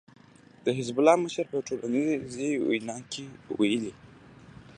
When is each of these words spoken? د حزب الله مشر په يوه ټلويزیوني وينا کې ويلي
د 0.65 0.67
حزب 0.77 0.95
الله 0.99 1.15
مشر 1.25 1.45
په 1.49 1.55
يوه 1.57 1.65
ټلويزیوني 1.67 2.51
وينا 2.67 2.97
کې 3.11 3.23
ويلي 3.59 3.93